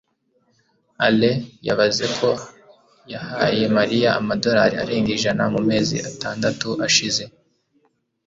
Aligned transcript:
alain 1.05 1.39
yabaze 1.67 2.05
ko 2.17 2.29
yahaye 3.13 3.63
mariya 3.77 4.09
amadolari 4.19 4.75
arenga 4.83 5.09
ijana 5.17 5.43
mu 5.53 5.61
mezi 5.69 5.95
atandatu 6.09 6.69
ashize 6.87 7.23